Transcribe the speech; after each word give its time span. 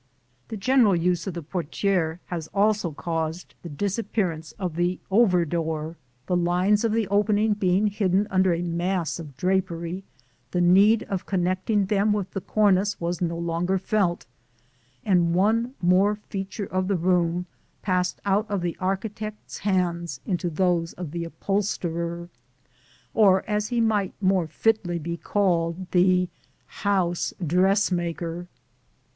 The 0.47 0.57
general 0.57 0.95
use 0.95 1.27
of 1.27 1.35
the 1.35 1.43
portière 1.43 2.17
has 2.25 2.47
also 2.55 2.89
caused 2.91 3.53
the 3.61 3.69
disappearance 3.69 4.51
of 4.53 4.75
the 4.75 4.99
over 5.11 5.45
door. 5.45 5.95
The 6.25 6.35
lines 6.35 6.83
of 6.83 6.91
the 6.91 7.07
opening 7.09 7.53
being 7.53 7.85
hidden 7.85 8.25
under 8.31 8.51
a 8.51 8.63
mass 8.63 9.19
of 9.19 9.37
drapery, 9.37 10.03
the 10.49 10.59
need 10.59 11.03
of 11.03 11.27
connecting 11.27 11.85
them 11.85 12.13
with 12.13 12.31
the 12.31 12.41
cornice 12.41 12.99
was 12.99 13.21
no 13.21 13.37
longer 13.37 13.77
felt, 13.77 14.25
and 15.05 15.35
one 15.35 15.75
more 15.83 16.15
feature 16.15 16.65
of 16.65 16.87
the 16.87 16.97
room 16.97 17.45
passed 17.83 18.19
out 18.25 18.49
of 18.49 18.61
the 18.61 18.75
architect's 18.79 19.59
hands 19.59 20.19
into 20.25 20.49
those 20.49 20.93
of 20.93 21.11
the 21.11 21.25
upholsterer, 21.25 22.27
or, 23.13 23.47
as 23.47 23.67
he 23.67 23.79
might 23.79 24.13
more 24.19 24.47
fitly 24.47 24.97
be 24.97 25.15
called, 25.15 25.91
the 25.91 26.27
house 26.65 27.35
dressmaker. 27.45 28.47